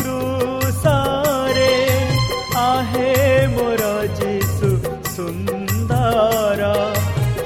क्रूसारे 0.00 1.74
आहे 2.62 3.12
मोर 3.54 3.82
जीशु 4.20 4.70
सुन्दर 5.14 6.62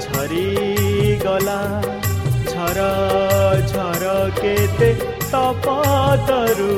झरी 0.01 1.15
गला 1.25 1.61
झर 2.51 2.79
झर 3.71 4.05
केते 4.39 4.93
तपतरू 5.33 6.73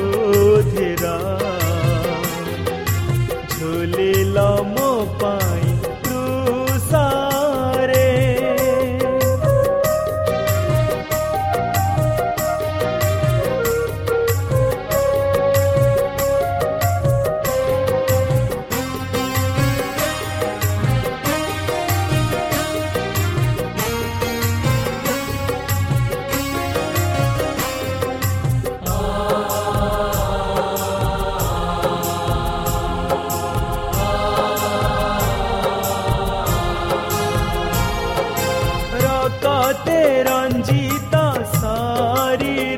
बातें 39.50 40.24
रंजीता 40.24 41.24
सारी। 41.42 42.69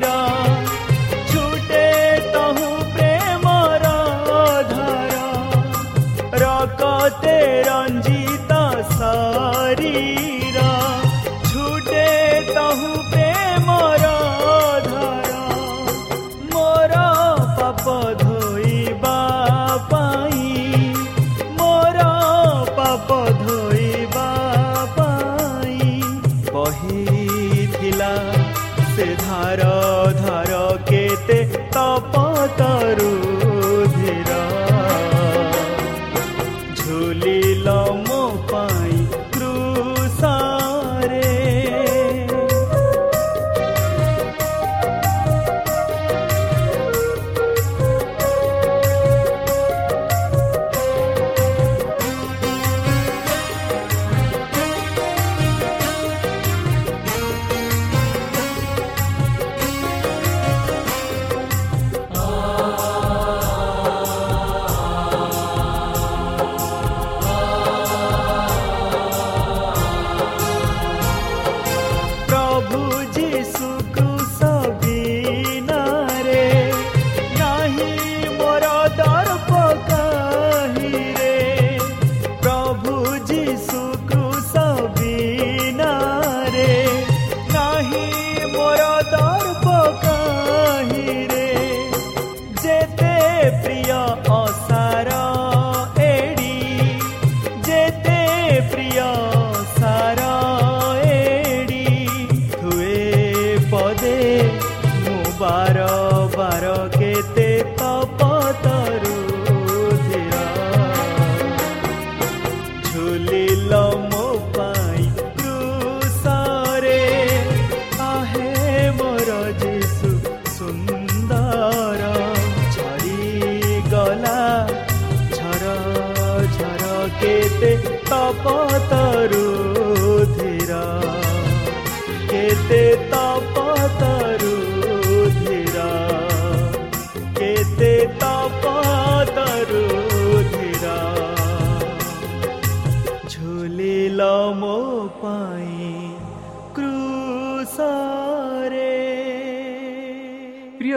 farol. 105.43 106.02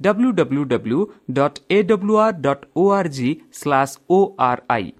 dot 0.00 1.58
A 1.70 1.82
W 1.82 2.16
R 2.18 2.36
dot 2.40 2.64
O 2.76 2.84
R 2.90 3.08
G 3.08 3.30
slash 3.52 3.94
O 4.10 4.18
R 4.40 4.62
I 4.68 4.92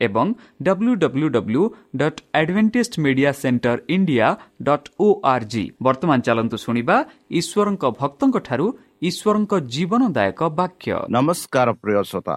ଏବଂ 0.00 0.26
W 0.62 0.92
W 0.94 1.28
W 1.28 1.62
dot 1.96 2.20
Adventist 2.34 2.94
media 3.04 3.32
centre 3.32 3.78
India 3.88 4.28
dot 4.62 4.88
O 5.00 5.08
R 5.24 5.46
G 5.52 5.64
ବର୍ତ୍ତମାନ 5.82 6.18
ଚାଲନ୍ତୁ 6.20 6.56
ଶୁଣିବା 6.56 6.96
ଈଶ୍ୱରଙ୍କ 7.30 7.84
ଭକ୍ତଙ୍କଠାରୁ 8.00 8.66
ଈଶ୍ୱରଙ୍କ 9.02 9.52
ଜୀବନଦାୟକ 9.74 10.40
ବାକ୍ୟ। 10.60 10.94
ନମସ୍କାର 11.16 11.68
ପ୍ରିୟ 11.82 12.02
ଶ୍ରୋତା। 12.10 12.36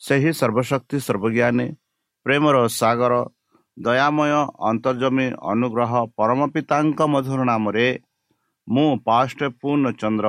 ସେହି 0.00 0.30
ସର୍ବଶକ୍ତି 0.40 0.96
ସର୍ବଜ୍ଞାନୀ 1.06 1.66
ପ୍ରେମର 2.26 2.56
ସାଗର 2.80 3.14
ଦୟାମୟ 3.76 4.32
ଅନ୍ତର୍ଜମୀ 4.70 5.26
ଅନୁଗ୍ରହ 5.52 5.92
ପରମ 6.18 6.40
ପିତାଙ୍କ 6.54 7.00
ମଧୁର 7.12 7.40
ନାମରେ 7.50 7.86
ମୁଁ 8.68 8.90
ପାଷ୍ଟ 9.06 9.40
ପୂର୍ଣ୍ଣ 9.60 9.86
ଚନ୍ଦ୍ର 10.00 10.28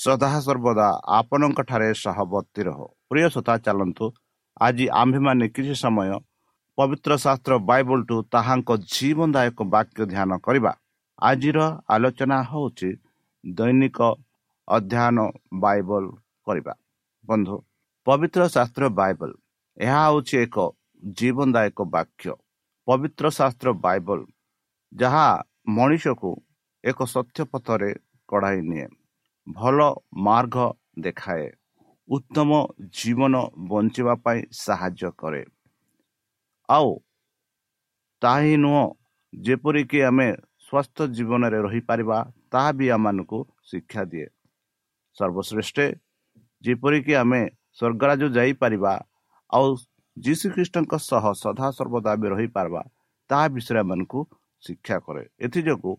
ସଦା 0.00 0.28
ସର୍ବଦା 0.44 0.88
ଆପଣଙ୍କଠାରେ 1.18 1.88
ସହବର୍ତ୍ତୀ 2.02 2.62
ରହ। 2.68 2.78
ପ୍ରିୟ 3.08 3.26
ସତା 3.34 3.54
ଚାଲନ୍ତୁ। 3.66 4.06
ଆଜି 4.66 4.86
ଆମ୍ଭେମାନେ 5.00 5.46
କିଛି 5.54 5.74
ସମୟ 5.82 6.10
ପବିତ୍ର 6.78 7.12
ଶାସ୍ତ୍ର 7.24 7.52
ବାଇବଲଠୁ 7.70 8.16
ତାହାଙ୍କ 8.34 8.70
ଜୀବନଦାୟକ 8.94 9.58
ବାକ୍ୟ 9.74 10.00
ଧ୍ୟାନ 10.12 10.30
କରିବା। 10.46 10.72
ଆଜିର 11.22 11.58
ଆଲୋଚନା 11.94 12.38
ହେଉଛି 12.50 12.90
ଦୈନିକ 13.44 13.98
ଅଧ୍ୟୟନ 14.68 15.18
ବାଇବଲ 15.64 16.04
କରିବା। 16.46 16.74
ବନ୍ଧୁ 17.28 17.56
ପବିତ୍ର 18.06 18.42
ଶାସ୍ତ୍ର 18.54 18.84
ବାଇବଲ 19.00 19.30
ଏହା 19.78 20.00
ହେଉଛି 20.06 20.34
ଏକ 20.44 20.56
ଜୀବନଦାୟକ 21.18 21.78
ବାକ୍ୟ। 21.96 22.32
ପବିତ୍ର 22.88 23.24
ଶାସ୍ତ୍ର 23.38 23.68
ବାଇବଲ 23.84 24.20
ଯାହା 24.92 25.26
ମଣିଷକୁ 25.76 26.30
ଏକ 26.84 26.98
ସତ୍ୟ 27.14 27.38
ପଥରେ 27.52 27.90
କଢ଼ାଇ 28.28 28.60
ନିଏ। 28.70 28.86
ଭଲ 29.50 29.78
ମାର୍ଗ 30.26 30.56
ଦେଖାଏ। 30.98 31.46
ଉତ୍ତମ 32.08 32.50
ଜୀବନ 32.96 33.34
ବଞ୍ଚିବା 33.70 34.14
ପାଇଁ 34.24 34.40
ସାହାଯ୍ୟ 34.64 35.10
କରେ। 35.20 35.42
ଆଉ 36.68 36.90
ତାହା 38.22 38.54
ନୁହଁ 38.64 38.84
ଯେପରିକି 39.32 39.98
ଆମେ 40.02 40.28
ସ୍ୱାସ୍ଥ୍ୟ 40.66 41.04
ଜୀବନରେ 41.16 41.58
ରହିପାରିବା 41.66 42.18
ତାହା 42.52 42.70
ବି 42.78 42.86
ଆମମାନଙ୍କୁ 42.96 43.38
ଶିକ୍ଷା 43.70 44.02
ଦିଏ। 44.12 44.26
ସର୍ବଶ୍ରେଷ୍ଠ 45.18 45.78
ଯେପରିକି 46.64 47.12
ଆମେ 47.22 47.42
ସ୍ୱର୍ଗରାଜ 47.78 48.22
ଯାଇପାରିବା 48.36 48.92
ଆଉ 49.50 49.66
ଯୀଶୁଖ୍ରୀଷ୍ଟଙ୍କ 50.16 50.92
ସହ 51.10 51.24
ସଦାସର୍ବଦା 51.42 52.12
ବି 52.20 52.26
ରହିପାରିବା 52.34 52.82
ତାହା 53.30 53.46
ବିଷୟରେ 53.54 53.78
ଆମମାନଙ୍କୁ 53.84 54.20
ଶିକ୍ଷା 54.62 54.96
କରେ। 55.06 55.22
ଏଥିଯୋଗୁଁ 55.46 55.94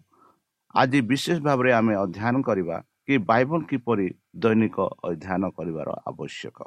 ଆଜି 0.75 1.00
ବିଶେଷ 1.09 1.38
ଭାବରେ 1.48 1.71
ଆମେ 1.80 1.94
ଅଧ୍ୟୟନ 2.03 2.36
କରିବା 2.48 2.77
କି 3.12 3.18
ବାଇବଲ 3.30 3.62
କିପରି 3.69 4.08
ଦୈନିକ 4.44 4.78
ଅଧ୍ୟୟନ 5.08 5.44
କରିବାର 5.58 5.90
ଆବଶ୍ୟକ? 6.10 6.58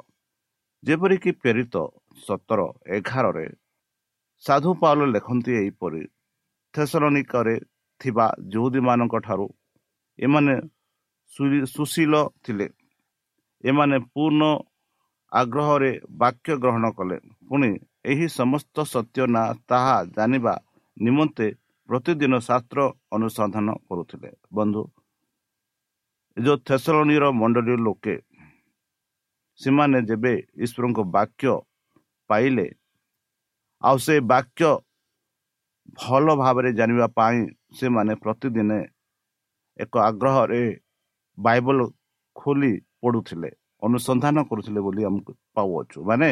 ଯେପରିକି 0.83 1.31
ପ୍ରେରିତ 1.41 1.75
ସତର 2.25 2.61
ଏଗାରରେ 2.97 3.45
ସାଧୁ 4.43 4.71
ପାଉଲ 4.81 5.01
ଲେଖନ୍ତି 5.13 5.51
ଏହିପରି 5.61 6.01
ଥେସଲନିକରେ 6.73 7.55
ଥିବା 8.01 8.25
ଯୁହୁଦୀମାନଙ୍କ 8.53 9.15
ଠାରୁ 9.25 9.47
ଏମାନେ 10.19 10.55
ସୁଶୀଳ 11.73 12.13
ଥିଲେ। 12.43 12.67
ଏମାନେ 13.63 13.97
ପୂର୍ଣ୍ଣ 14.13 14.41
ଆଗ୍ରହରେ 15.31 15.91
ବାକ୍ୟ 16.21 16.51
ଗ୍ରହଣ 16.63 16.85
କଲେ। 16.97 17.17
ପୁଣି 17.49 17.69
ଏହି 18.11 18.27
ସମସ୍ତ 18.39 18.75
ସତ୍ୟ 18.93 19.25
ନା 19.35 19.43
ତାହା 19.69 19.95
ଜାଣିବା 20.15 20.53
ନିମନ୍ତେ 20.97 21.47
ପ୍ରତିଦିନ 21.89 22.33
ଶାସ୍ତ୍ର 22.47 22.79
ଅନୁସନ୍ଧାନ 23.15 23.67
କରୁଥିଲେ। 23.87 24.29
ବନ୍ଧୁ 24.53 24.83
ଯେଉଁ 26.37 26.57
ଥେସଲନୀର 26.67 27.25
ମଣ୍ଡଳୀ 27.33 27.75
ଲୋକେ 27.81 28.15
ସେମାନେ 29.59 29.99
ଯେବେ 30.07 30.33
ଈଶ୍ୱରଙ୍କ 30.63 30.99
ବାକ୍ୟ 31.09 31.53
ପାଇଲେ 32.29 32.67
ଆଉ 33.81 33.97
ସେ 34.05 34.15
ବାକ୍ୟ 34.31 34.71
ଭଲ 35.97 36.25
ଭାବରେ 36.35 36.69
ଜାଣିବା 36.73 37.07
ପାଇଁ 37.17 37.37
ସେମାନେ 37.73 38.13
ପ୍ରତିଦିନ 38.23 38.71
ଏକ 39.79 39.93
ଆଗ୍ରହରେ 39.99 40.63
ବାଇବଲ 41.37 41.79
ଖୋଲି 42.35 42.71
ପଢ଼ୁଥିଲେ 43.01 43.49
ଅନୁସନ୍ଧାନ 43.81 44.37
କରୁଥିଲେ 44.49 44.79
ବୋଲି 44.81 45.01
ଆମକୁ 45.05 45.31
ପାଉଅଛୁ 45.55 45.97
ମାନେ 46.03 46.29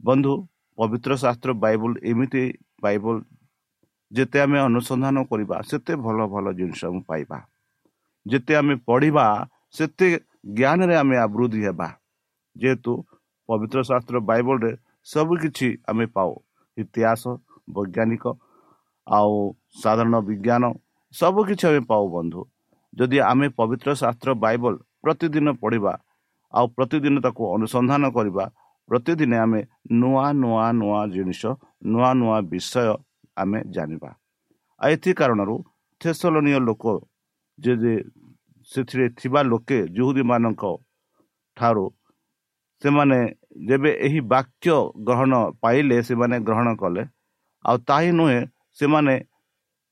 ବନ୍ଧୁ 0.00 0.32
ପବିତ୍ର 0.78 1.12
ଶାସ୍ତ୍ର 1.14 1.50
ବାଇବଲ 1.64 1.92
ଏମିତି 2.10 2.44
ବାଇବଲ 2.82 3.16
ଯେତେ 4.10 4.38
ଆମେ 4.44 4.58
ଅନୁସନ୍ଧାନ 4.60 5.16
କରିବା 5.30 5.56
ସେତେ 5.70 5.92
ଭଲ 6.04 6.18
ଭଲ 6.32 6.46
ଜିନିଷ 6.58 6.80
ଆମେ 6.84 7.00
ପାଇବା 7.08 7.38
ଯେତେ 8.26 8.52
ଆମେ 8.60 8.74
ପଢ଼ିବା 8.88 9.24
ସେତେ 9.74 10.08
ଜ୍ଞାନରେ 10.58 10.94
ଆମେ 11.02 11.16
ଆବୃଦ୍ଧି 11.26 11.60
ହେବା। 11.66 11.88
ଯେହେତୁ 12.56 12.92
ପବିତ୍ର 13.48 13.78
ଶାସ୍ତ୍ର 13.90 14.16
ବାଇବଲରେ 14.30 14.70
ସବୁକିଛି 15.06 15.68
ଆମେ 15.90 16.06
ପାଉ। 16.16 16.32
ଇତିହାସ 16.76 17.22
ବୈଜ୍ଞାନିକ 17.74 18.24
ଆଉ 19.06 19.34
ସାଧାରଣ 19.82 20.16
ବିଜ୍ଞାନ 20.28 20.64
ସବୁକିଛି 21.14 21.64
ଆମେ 21.70 21.80
ପାଉ 21.90 22.04
ବନ୍ଧୁ। 22.16 22.40
ଯଦି 22.92 23.18
ଆମେ 23.30 23.46
ପବିତ୍ର 23.58 23.88
ଶାସ୍ତ୍ର 24.00 24.30
ବାଇବଲ 24.44 24.74
ପ୍ରତିଦିନ 25.02 25.46
ପଢ଼ିବା 25.62 25.92
ଆଉ 26.52 26.66
ପ୍ରତିଦିନ 26.76 27.14
ତାକୁ 27.26 27.42
ଅନୁସନ୍ଧାନ 27.54 28.04
କରିବା 28.16 28.44
ପ୍ରତିଦିନ 28.88 29.32
ଆମେ 29.44 29.60
ନୂଆ 30.00 30.26
ନୂଆ 30.42 30.66
ନୂଆ 30.80 31.00
ଜିନିଷ 31.14 31.42
ନୂଆ 31.90 32.10
ନୂଆ 32.20 32.36
ବିଷୟ 32.50 32.86
ଆମେ 33.36 33.58
ଜାଣିବା। 33.74 34.10
ଆଉ 34.80 34.88
ଏଥି 34.94 35.10
କାରଣରୁ 35.18 35.56
ଥେସଲନୀୟ 36.00 36.58
ଲୋକ 36.68 36.84
ଯେ 37.58 37.94
ସେଥିରେ 38.70 39.06
ଥିବା 39.18 39.40
ଲୋକେ 39.50 39.78
ଜୁହୁଦୀମାନଙ୍କ 39.96 40.62
ଠାରୁ 41.56 41.86
ସେମାନେ 42.82 43.18
ଯେବେ 43.68 43.90
ଏହି 44.06 44.20
ବାକ୍ୟ 44.32 44.76
ଗ୍ରହଣ 45.06 45.32
ପାଇଲେ 45.62 45.96
ସେମାନେ 46.08 46.36
ଗ୍ରହଣ 46.46 46.68
କଲେ। 46.82 47.02
ଆଉ 47.64 47.76
ତାହିଁ 47.88 48.10
ନୁହେଁ 48.18 48.40
ସେମାନେ 48.78 49.14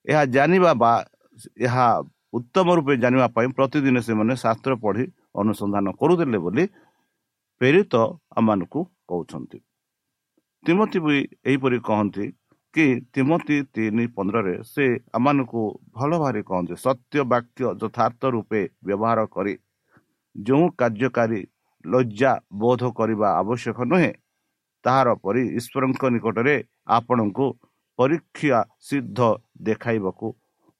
ଏହା 0.07 0.23
ଜାଣିବା 0.37 0.71
ବା 0.83 0.92
ଏହା 1.66 1.87
ଉତ୍ତମ 2.38 2.66
ରୂପେ 2.76 2.95
ଜାଣିବା 3.04 3.26
ପାଇଁ 3.37 3.49
ପ୍ରତିଦିନ 3.57 3.97
ସେମାନେ 4.09 4.33
ଶାସ୍ତ୍ର 4.45 4.73
ପଢ଼ି 4.85 5.04
ଅନୁସନ୍ଧାନ 5.40 5.87
କରୁଥିଲେ 6.00 6.38
ବୋଲି 6.45 6.64
ପ୍ରେରିତ 7.61 7.95
ଆମମାନଙ୍କୁ 8.38 8.81
କହୁଛନ୍ତି। 9.09 9.59
ତିମତି 10.64 10.99
ବି 11.04 11.16
ଏହିପରି 11.49 11.78
କହନ୍ତି 11.88 12.25
କି 12.75 12.87
ତିମତି 13.14 13.57
ତିନି 13.75 14.05
ପନ୍ଦରରେ 14.17 14.55
ସେ 14.64 14.85
ଆମମାନଙ୍କୁ 15.19 15.62
ଭଲ 15.97 16.11
ଭାବରେ 16.23 16.43
କହନ୍ତି 16.50 16.75
ସତ୍ୟ 16.85 17.25
ବାକ୍ୟ 17.33 17.62
ଯଥାର୍ଥ 17.83 18.23
ରୂପେ 18.35 18.62
ବ୍ୟବହାର 18.87 19.21
କରି। 19.35 19.55
ଯେଉଁ 20.37 20.64
କାର୍ଯ୍ୟକାରୀ 20.81 21.41
ଲଜ୍ଜା 21.85 22.33
ବୋଧ 22.62 22.83
କରିବା 22.99 23.29
ଆବଶ୍ୟକ 23.41 23.79
ନୁହେଁ 23.93 24.11
ତାହାର 24.85 25.09
ପରି 25.25 25.43
ଈଶ୍ୱରଙ୍କ 25.59 26.02
ନିକଟରେ 26.14 26.57
ଆପଣଙ୍କୁ 26.97 27.47
ପରୀକ୍ଷା 27.99 28.59
ସିଦ୍ଧ 28.88 29.19
ଦେଖାଇବାକୁ 29.69 30.26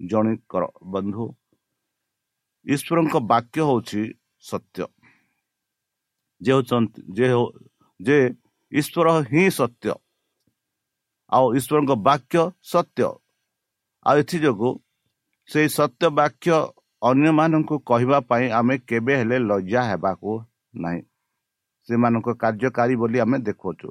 ଜଣେ 0.01 0.35
କର 0.51 0.63
ବନ୍ଧୁ। 0.93 1.27
ଈଶ୍ୱରଙ୍କ 2.67 3.15
ବାକ୍ୟ 3.33 3.59
ହେଉଛି 3.69 4.03
ସତ୍ୟ। 4.45 4.85
ଯେ 8.01 8.19
ଈଶ୍ୱର 8.73 9.07
ହିଁ 9.31 9.45
ସତ୍ୟ। 9.59 9.93
ଆଉ 11.33 11.47
ଈଶ୍ୱରଙ୍କ 11.59 11.93
ବାକ୍ୟ 12.09 12.43
ସତ୍ୟ। 12.63 13.09
ଆଉ 14.07 14.15
ଏଥିଯୋଗୁଁ 14.23 14.71
ସେଇ 15.51 15.69
ସତ୍ୟ 15.69 16.05
ବାକ୍ୟ 16.19 16.51
ଅନ୍ୟମାନଙ୍କୁ 17.03 17.77
କହିବା 17.91 18.19
ପାଇଁ 18.31 18.47
ଆମେ 18.59 18.75
କେବେ 18.89 19.15
ହେଲେ 19.21 19.39
ଲଜ୍ଜା 19.51 19.83
ହେବାକୁ 19.91 20.31
ନାହିଁ। 20.75 21.01
ସେମାନଙ୍କ 21.89 22.29
କାର୍ଯ୍ୟକାରୀ 22.43 22.95
ବୋଲି 22.97 23.19
ଆମେ 23.25 23.39
ଦେଖୁଅଛୁ। 23.49 23.89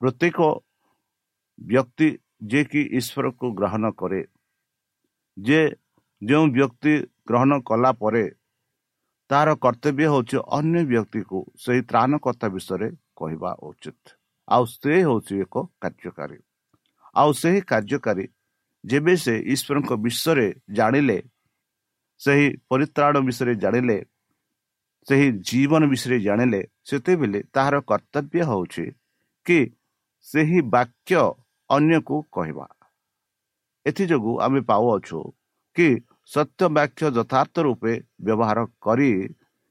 ପ୍ରତ୍ୟେକ 0.00 0.38
ବ୍ୟକ୍ତି 1.58 2.08
ଯିଏକି 2.50 2.82
ଈଶ୍ୱରକୁ 2.98 3.46
ଗ୍ରହଣ 3.58 3.84
କରେ 4.00 4.20
ଯେ 5.36 5.60
ଯେଉଁ 6.22 6.46
ବ୍ୟକ୍ତି 6.56 6.94
ଗ୍ରହଣ 7.28 7.52
କଲା 7.68 7.90
ପରେ 8.02 8.24
ତାହାର 9.30 9.50
କର୍ତ୍ତବ୍ୟ 9.64 10.04
ହେଉଛି 10.12 10.36
ଅନ୍ୟ 10.58 10.80
ବ୍ୟକ୍ତିକୁ 10.92 11.38
ସେହି 11.62 11.80
ତ୍ରାଣକର୍ତ୍ତା 11.90 12.48
ବିଷୟରେ 12.54 12.88
କହିବା 13.16 13.50
ଉଚିତ। 13.68 14.02
ଆଉ 14.48 14.64
ସେ 14.72 14.92
ହେଉଛି 15.06 15.34
ଏକ 15.44 15.54
କାର୍ଯ୍ୟକାରୀ। 15.82 16.38
ଆଉ 17.14 17.30
ସେହି 17.32 17.60
କାର୍ଯ୍ୟକାରୀ 17.70 18.24
ଯେବେ 18.84 19.14
ସେ 19.16 19.34
ଈଶ୍ୱରଙ୍କ 19.54 19.90
ବିଷୟରେ 20.04 20.48
ଜାଣିଲେ 20.70 21.18
ସେହି 22.20 22.46
ପରିତ୍ରାଣ 22.70 23.14
ବିଷୟରେ 23.26 23.54
ଜାଣିଲେ 23.54 23.98
ସେହି 25.06 25.28
ଜୀବନ 25.48 25.82
ବିଷୟରେ 25.92 26.18
ଜାଣିଲେ 26.20 26.60
ସେତେବେଳେ 26.88 27.40
ତାହାର 27.54 27.74
କର୍ତ୍ତବ୍ୟ 27.90 28.40
ହେଉଛି 28.50 28.84
କି 29.46 29.58
ସେହି 30.26 30.60
ବାକ୍ୟ 30.74 31.22
ଅନ୍ୟକୁ 31.70 32.16
କହିବା। 32.32 32.66
ଏଥିଯୋଗୁଁ 33.86 34.34
ଆମେ 34.40 34.60
ପାଉଅଛୁ 34.70 35.20
କି 35.76 35.88
ସତ୍ୟ 36.32 36.68
ବାକ୍ୟ 36.76 37.04
ଯଥାର୍ଥ 37.18 37.54
ରୂପେ 37.66 37.92
ବ୍ୟବହାର 38.24 38.58
କରି 38.80 39.12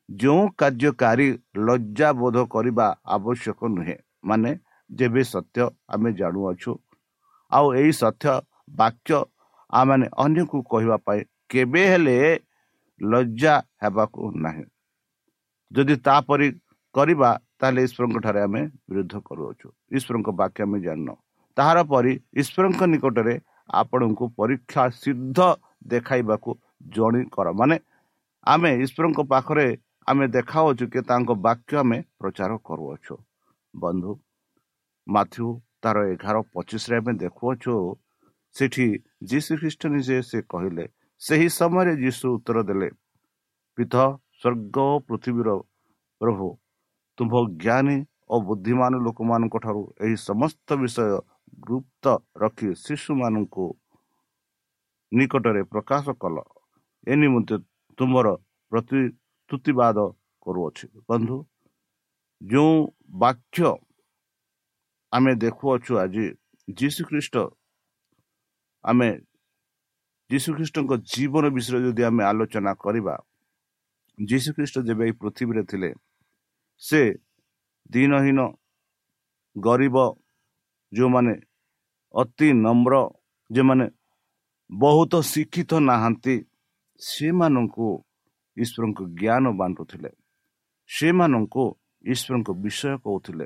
ଯେଉଁ 0.10 0.44
କାର୍ଯ୍ୟକାରୀ 0.60 1.28
ଲଜ୍ଜାବୋଧ 1.68 2.38
କରିବା 2.54 2.88
ଆବଶ୍ୟକ 3.16 3.60
ନୁହେଁ। 3.76 3.98
ମାନେ 4.24 4.52
ଯେବେ 4.90 5.22
ସତ୍ୟ 5.24 5.66
ଆମେ 5.88 6.10
ଜାଣୁଅଛୁ 6.14 6.72
ଆଉ 7.52 7.66
ଏହି 7.80 7.92
ସତ୍ୟ 8.02 8.34
ବାକ୍ୟ 8.80 9.18
ଆମେ 9.74 10.08
ଅନ୍ୟକୁ 10.24 10.58
କହିବା 10.72 10.98
ପାଇଁ 11.06 11.22
କେବେ 11.52 11.84
ହେଲେ 11.92 12.18
ଲଜ୍ଜା 13.02 13.54
ହେବାକୁ 13.84 14.22
ନାହିଁ। 14.46 14.66
ଯଦି 15.72 15.96
ତାପରି 16.08 16.48
କରିବା 16.96 17.30
ତାହେଲେ 17.60 17.82
ଈଶ୍ୱରଙ୍କ 17.88 18.18
ଠାରେ 18.26 18.42
ଆମେ 18.48 18.62
ବିରୁଦ୍ଧ 18.90 19.16
କରୁଅଛୁ। 19.28 19.68
ଈଶ୍ୱରଙ୍କ 19.98 20.30
ବାକ୍ୟ 20.42 20.60
ଆମେ 20.66 20.78
ଜାଣିନୁ। 20.86 21.14
ତାହାର 21.58 21.80
ପରି 21.92 22.14
ଈଶ୍ୱରଙ୍କ 22.42 22.82
ନିକଟରେ 22.94 23.36
ଆପଣଙ୍କୁ 23.80 24.26
ପରୀକ୍ଷା 24.40 24.84
ସିଦ୍ଧ 25.02 25.40
ଦେଖାଇବାକୁ 25.92 26.52
ଜଣି 26.96 27.22
କର 27.36 27.48
ମାନେ 27.60 27.76
ଆମେ 28.48 28.72
ଈଶ୍ୱରଙ୍କ 28.84 29.20
ପାଖରେ 29.32 29.68
ଆମେ 30.08 30.26
ଦେଖାଉଛୁ 30.36 30.86
କି 30.94 31.00
ତାଙ୍କ 31.10 31.30
ବାକ୍ୟ 31.48 31.74
ଆମେ 31.82 31.98
ପ୍ରଚାର 32.20 32.52
କରୁଅଛୁ। 32.68 33.16
ବନ୍ଧୁ 33.74 34.12
ମାଥ୍ୟୁ 35.08 35.48
ତାର 35.84 35.98
ଏଗାର 36.14 36.38
ପଚିଶରେ 36.54 36.96
ଆମେ 37.02 37.14
ଦେଖୁଅଛୁ 37.24 37.76
ସେଠି 38.56 38.88
ଯୀଶୁ 39.30 39.52
ଖ୍ରୀଷ୍ଟ 39.62 39.82
ନିଜେ 39.94 40.18
ସେ 40.30 40.38
କହିଲେ 40.54 40.86
ସେହି 41.22 41.48
ସମୟରେ 41.60 41.94
ଯୀଶୁ 42.04 42.26
ଉତ୍ତର 42.38 42.58
ଦେଲେ 42.70 42.90
ପିଥ 43.78 43.96
ସ୍ୱର୍ଗ 44.40 44.78
ପୃଥିବୀର 45.08 45.50
ପ୍ରଭୁ 46.22 46.48
ତୁମ୍ଭ 47.18 47.34
ଜ୍ଞାନୀ 47.64 47.98
ଓ 48.32 48.36
ବୁଦ୍ଧିମାନ 48.48 48.94
ଲୋକମାନଙ୍କ 49.06 49.56
ଠାରୁ 49.66 49.84
ଏହି 50.04 50.16
ସମସ୍ତ 50.28 50.68
ବିଷୟ 50.82 51.06
ଗୁପ୍ତ 51.68 52.06
ରଖି 52.42 52.70
ଶିଶୁମାନଙ୍କୁ 52.84 53.66
ନିକଟରେ 55.12 55.62
ପ୍ରକାଶ 55.74 56.06
କଲ। 56.22 56.38
ଏ 57.08 57.14
ନିମନ୍ତେ 57.22 57.56
ତୁମର 57.98 58.28
ପ୍ରତିଶ୍ରୁତିବାଦ 58.72 59.98
କରୁଅଛି। 60.44 60.86
ବନ୍ଧୁ 61.10 61.38
ଯେଉଁ 62.42 62.76
ବାକ୍ୟ 63.24 63.70
ଆମେ 65.14 65.32
ଦେଖୁଅଛୁ 65.44 65.92
ଆଜି 66.04 66.26
ଯୀଶୁ 66.68 67.02
ଖ୍ରୀଷ୍ଟ 67.10 67.36
ଆମେ 68.84 69.10
ଯୀଶୁଖ୍ରୀଷ୍ଟଙ୍କ 70.30 70.92
ଜୀବନ 71.14 71.44
ବିଷୟରେ 71.56 71.80
ଯଦି 71.86 72.04
ଆମେ 72.10 72.24
ଆଲୋଚନା 72.32 72.74
କରିବା 72.84 73.16
ଯୀଶୁଖ୍ରୀଷ୍ଟ 74.18 74.76
ଯେବେ 74.88 75.04
ଏଇ 75.08 75.14
ପୃଥିବୀରେ 75.22 75.64
ଥିଲେ 75.72 75.90
ସେ 76.82 77.02
ଦିନହୀନ 77.90 78.40
ଗରିବ 79.56 79.96
ଯେଉଁମାନେ 80.92 81.34
ଅତି 82.14 82.48
ନମ୍ର 82.66 82.94
ଯେଉଁମାନେ 83.50 83.86
ବହୁତ 84.70 85.14
ଶିକ୍ଷିତ 85.32 85.72
ନାହାନ୍ତି 85.80 86.36
ସେମାନଙ୍କୁ 87.02 87.88
ଈଶ୍ୱରଙ୍କ 88.58 89.00
ଜ୍ଞାନ 89.20 89.46
ବାଣ୍ଟୁଥିଲେ। 89.60 90.10
ସେମାନଙ୍କୁ 90.90 91.64
ଈଶ୍ୱରଙ୍କ 92.04 92.50
ବିଷୟ 92.64 92.94
କହୁଥିଲେ। 93.06 93.46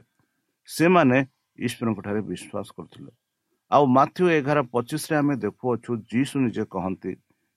ସେମାନେ 0.69 1.17
ଈଶ୍ୱରଙ୍କ 1.57 1.99
ଠାରେ 2.05 2.21
ବିଶ୍ୱାସ 2.29 2.67
କରୁଥିଲେ। 2.77 3.11
ଆଉ 3.71 3.83
ମାଥ୍ୟୁ 3.97 4.23
ଏଗାର 4.37 4.59
ପଚିଶରେ 4.73 5.15
ଆମେ 5.21 5.33
ଦେଖୁଅଛୁ 5.45 5.91
ଯୀଶୁ 6.11 6.35
ନିଜେ 6.45 6.63
କହନ୍ତି 6.73 7.11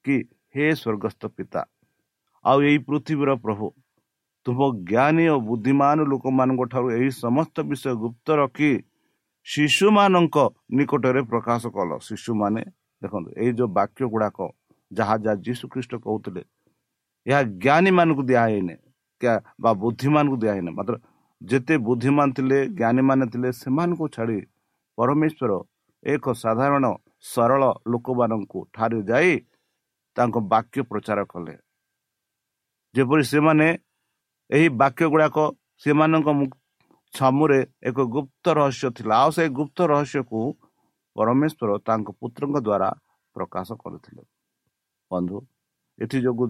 କି 0.05 0.17
ହେ 0.55 0.65
ସ୍ୱର୍ଗସ୍ଥ 0.81 1.23
ପିତା 1.37 1.63
ଆଉ 2.45 2.59
ଏଇ 2.69 2.79
ପୃଥିବୀର 2.89 3.31
ପ୍ରଭୁ 3.45 3.67
ତୁମ 4.47 4.59
ଜ୍ଞାନୀ 4.91 5.25
ଓ 5.35 5.37
ବୁଦ୍ଧିମାନ 5.49 5.99
ଲୋକମାନଙ୍କ 6.11 6.63
ଠାରୁ 6.73 6.89
ଏହି 6.97 7.11
ସମସ୍ତ 7.25 7.57
ବିଷୟ 7.71 7.93
ଗୁପ୍ତ 8.05 8.27
ରଖି 8.41 8.73
ଶିଶୁମାନଙ୍କ 9.47 10.37
ନିକଟରେ 10.77 11.23
ପ୍ରକାଶ 11.33 11.63
କଲ। 11.77 11.91
ଶିଶୁମାନେ 12.09 12.63
ଦେଖନ୍ତୁ 13.03 13.31
ଏଇ 13.43 13.51
ଯେଉଁ 13.59 13.69
ବାକ୍ୟ 13.79 14.03
ଗୁଡ଼ାକ 14.13 14.39
ଯାହା 14.91 15.15
ଯାହା 15.25 15.37
ଯୀଶୁ 15.47 15.65
ଖ୍ରୀଷ୍ଟ 15.73 15.93
କହୁଥିଲେ 16.05 16.43
ଏହା 17.27 17.41
ଜ୍ଞାନୀ 17.65 17.91
ମାନଙ୍କୁ 17.99 18.23
ଦିଆହେଇନି 18.31 18.75
ବା 19.63 19.71
ବୁଦ୍ଧିମାନଙ୍କୁ 19.83 20.37
ଦିଆହେଇନି 20.43 20.71
ମାତ୍ର 20.79 20.95
ଯେତେ 21.41 21.75
ବୁଦ୍ଧିମାନ 21.87 22.29
ଥିଲେ 22.37 22.59
ଜ୍ଞାନୀମାନେ 22.79 23.25
ଥିଲେ 23.33 23.51
ସେମାନଙ୍କୁ 23.63 24.07
ଛାଡ଼ି 24.15 24.39
ପରମେଶ୍ୱର 24.99 25.53
ଏକ 26.03 26.25
ସାଧାରଣ 26.43 26.85
ସରଳ 27.25 27.63
ଲୋକମାନଙ୍କୁ 27.93 28.59
ଠାରୁ 28.75 28.99
ଯାଇ 29.11 29.33
ତାଙ୍କ 30.17 30.37
ବାକ୍ୟ 30.53 30.81
ପ୍ରଚାର 30.91 31.19
କଲେ। 31.33 31.55
ଯେପରି 32.95 33.25
ସେମାନେ 33.33 33.69
ଏହି 34.51 34.69
ବାକ୍ୟ 34.81 35.05
ଗୁଡ଼ାକ 35.13 35.37
ସେମାନଙ୍କ 35.83 36.29
ଛାମୁରେ 37.13 37.61
ଏକ 37.89 37.99
ଗୁପ୍ତ 38.15 38.45
ରହସ୍ୟ 38.59 38.89
ଥିଲା 38.97 39.15
ଆଉ 39.23 39.31
ସେ 39.37 39.45
ଗୁପ୍ତ 39.59 39.79
ରହସ୍ୟକୁ 39.93 40.41
ପରମେଶ୍ୱର 41.17 41.71
ତାଙ୍କ 41.87 42.09
ପୁତ୍ରଙ୍କ 42.21 42.57
ଦ୍ୱାରା 42.67 42.91
ପ୍ରକାଶ 43.37 43.69
କରିଥିଲେ। 43.83 44.23
ବନ୍ଧୁ 45.11 45.39
ଏଥିଯୋଗୁଁ 45.99 46.47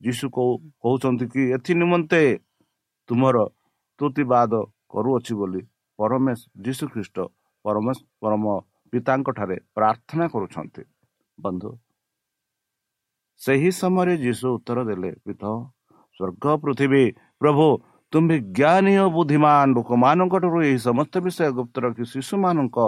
ଯୀଶୁ 0.00 0.24
କହୁଛନ୍ତି 0.34 1.26
କି 1.32 1.42
ଏଥି 1.56 1.72
ନିମନ୍ତେ 1.80 2.22
ତୁମର 3.08 3.36
ତୁତିବାଦ 4.00 4.52
କରୁଅଛି 4.92 5.32
ବୋଲି 5.40 5.62
ପରମେଶ 5.98 6.40
ଯୀଶୁ 6.66 6.84
ଖ୍ରୀଷ୍ଟ 6.92 7.18
ପରମେଶ 7.64 7.98
ପରମ 8.22 8.44
ପିତାଙ୍କ 8.92 9.28
ଠାରେ 9.38 9.56
ପ୍ରାର୍ଥନା 9.76 10.24
କରୁଛନ୍ତି। 10.34 10.82
ବନ୍ଧୁ 11.38 11.70
ସେହି 13.40 13.70
ସମୟରେ 13.80 14.14
ଯୀଶୁ 14.24 14.46
ଉତ୍ତର 14.56 14.78
ଦେଲେ 14.88 15.10
ପିତ 15.26 15.42
ସ୍ୱର୍ଗ 16.20 16.44
ପୃଥିବୀ 16.62 17.04
ପ୍ରଭୁ 17.40 17.66
ତୁମ୍ଭେ 18.12 18.36
ଜ୍ଞାନୀ 18.58 18.94
ଓ 19.02 19.06
ବୁଦ୍ଧିମାନ 19.16 19.66
ଲୋକମାନଙ୍କଠାରୁ 19.76 20.58
ଏହି 20.68 20.78
ସମସ୍ତ 20.88 21.14
ବିଷୟ 21.24 21.50
ଗୁପ୍ତ 21.58 21.74
ରଖି 21.84 22.04
ଶିଶୁମାନଙ୍କ 22.12 22.78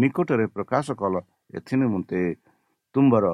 ନିକଟରେ 0.00 0.46
ପ୍ରକାଶ 0.56 0.86
କଲ 1.00 1.14
ଏଥି 1.58 1.74
ନିମନ୍ତେ 1.82 2.20
ତୁମ୍ଭର 2.94 3.24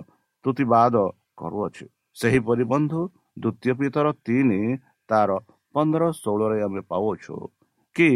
ତୁତିବାଦ 0.45 0.95
କରୁଅଛୁ। 1.40 1.85
ସେହିପରି 2.16 2.64
ବନ୍ଧୁ 2.73 3.00
ଦ୍ୱିତୀୟ 3.43 3.73
ପିତର 3.81 4.07
ତିନି 4.26 4.61
ତାର 5.09 5.31
ପନ୍ଦର 5.76 6.02
ଷୋହଳରେ 6.21 6.59
ଆମେ 6.66 6.83
ପାଉଅଛୁ 6.90 7.35
କି 7.97 8.09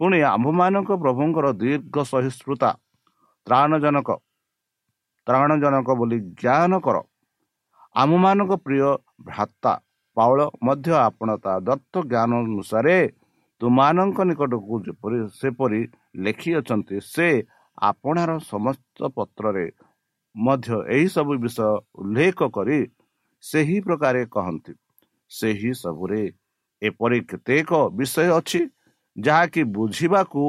ପୁଣି 0.00 0.18
ଆମ୍ଭମାନଙ୍କ 0.32 0.90
ପ୍ରଭୁଙ୍କର 1.04 1.46
ଦୀର୍ଘ 1.62 1.96
ସହିଷ୍ଣୁତା 2.12 2.70
ତ୍ରାଣଜନକ 3.46 4.08
ତ୍ରାଣଜନକ 5.26 5.88
ବୋଲି 6.00 6.18
ଜ୍ଞାନ 6.40 6.72
କର। 6.86 6.96
ଆମମାନଙ୍କ 7.94 8.52
ପ୍ରିୟ 8.64 8.90
ଭ୍ରାତା 9.28 9.72
ପାଉଳ 10.16 10.40
ମଧ୍ୟ 10.66 10.92
ଆପଣ 10.98 11.28
ତା 11.44 11.52
ଦତ୍ତ 11.68 11.94
ଜ୍ଞାନ 12.12 12.30
ଅନୁସାରେ 12.44 12.96
ତୁମାନଙ୍କ 13.60 14.18
ନିକଟକୁ 14.28 14.74
ଯେପରି 14.86 15.18
ସେପରି 15.40 15.80
ଲେଖିଅଛନ୍ତି 16.24 16.96
ସେ 17.12 17.28
ଆପଣାର 17.82 18.30
ସମସ୍ତ 18.52 18.98
ପତ୍ରରେ 19.16 19.66
ମଧ୍ୟ 20.34 20.68
ଏହିସବୁ 20.96 21.32
ବିଷୟ 21.44 21.68
ଉଲ୍ଲେଖ 22.00 22.38
କରି 22.56 22.78
ସେହି 23.44 23.76
ପ୍ରକାରେ 23.86 24.20
କହନ୍ତି। 24.34 24.72
ସେହି 25.30 25.70
ସବୁରେ 25.82 26.22
ଏପରି 26.82 27.18
କେତେକ 27.30 27.70
ବିଷୟ 27.98 28.30
ଅଛି 28.38 28.60
ଯାହାକି 29.16 29.62
ବୁଝିବାକୁ 29.76 30.42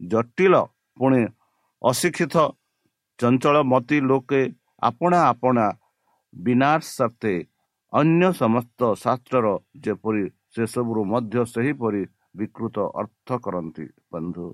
ଜଟିଳ। 0.00 0.54
ପୁଣି 0.98 1.20
ଅଶିକ୍ଷିତ 1.82 2.36
ଚଞ୍ଚଳ 3.18 3.56
ମତି 3.72 3.98
ଲୋକେ 4.10 4.40
ଆପଣା 4.82 5.18
ଆପଣା 5.32 5.66
ବିନାଶ 6.34 6.82
ସତ୍ତ୍ୱେ 6.98 7.34
ଅନ୍ୟ 7.92 8.28
ସମସ୍ତ 8.40 8.80
ଶାସ୍ତ୍ରର 9.02 9.46
ଯେପରି 9.84 10.24
ସେସବୁରୁ 10.54 11.02
ମଧ୍ୟ 11.12 11.36
ସେହିପରି 11.54 12.02
ବିକୃତ 12.38 12.76
ଅର୍ଥ 13.00 13.28
କରନ୍ତି। 13.44 13.86
ବନ୍ଧୁ 14.12 14.46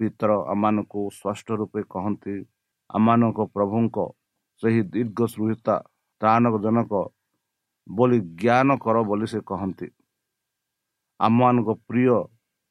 ପିତର 0.00 0.30
ଆମମାନଙ୍କୁ 0.52 1.00
ସ୍ପଷ୍ଟ 1.18 1.48
ରୂପେ 1.60 1.80
କହନ୍ତି 1.92 2.34
ଆମମାନଙ୍କ 2.90 3.40
ପ୍ରଭୁଙ୍କ 3.54 3.96
ସେହି 4.62 4.82
ଦୀର୍ଘ 4.92 5.18
ସୁହିତା 5.34 5.76
ତ୍ରାଣଜନକ 6.20 6.92
ବୋଲି 7.86 8.18
ଜ୍ଞାନ 8.40 8.68
କର 8.84 8.96
ବୋଲି 9.08 9.26
ସେ 9.32 9.40
କହନ୍ତି। 9.50 9.88
ଆମମାନଙ୍କ 11.20 11.70
ପ୍ରିୟ 11.88 12.16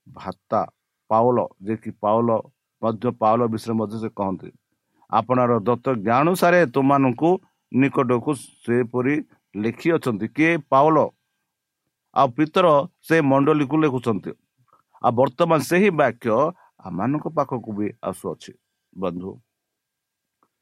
ଭାତା 0.08 0.62
ପାଉଲ 1.10 1.38
ଯେ 1.66 1.76
କି 1.84 1.92
ପାଉଲ 2.04 2.30
ମଧ୍ୟ 2.82 3.12
ପାଉଲ 3.22 3.42
ବିଷୟରେ 3.54 3.74
ମଧ୍ୟ 3.82 3.98
ସେ 4.04 4.10
କହନ୍ତି। 4.20 4.50
ଆପଣର 5.10 5.52
ଦତ୍ତ 5.68 5.88
ଜ୍ଞାନ 6.06 6.26
ଅନୁସାରେ 6.26 6.60
ତୁମମାନଙ୍କୁ 6.76 7.30
ନିକଟକୁ 7.72 8.32
ସେପରି 8.64 9.16
ଲେଖିଅଛନ୍ତି 9.56 10.28
କିଏ 10.36 10.52
ପାଉଲ। 10.72 10.98
ଆଉ 12.16 12.28
ପିତର 12.38 12.68
ସେ 13.08 13.16
ମଣ୍ଡଳୀକୁ 13.32 13.76
ଲେଖୁଛନ୍ତି। 13.84 14.32
ଆଉ 15.02 15.12
ବର୍ତ୍ତମାନ 15.20 15.60
ସେହି 15.70 15.90
ବାକ୍ୟ 16.02 16.30
ଆମମାନଙ୍କ 16.88 17.26
ପାଖକୁ 17.38 17.70
ବି 17.78 17.88
ଆସୁଅଛି। 18.10 18.52
ବନ୍ଧୁ 18.94 19.32